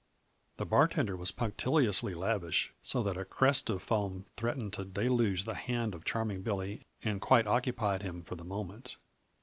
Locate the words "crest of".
3.23-3.83